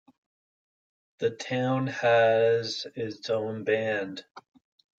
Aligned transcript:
The 1.19 1.29
town 1.29 1.85
has 1.85 2.87
its 2.95 3.29
own 3.29 3.65
band. 3.65 4.25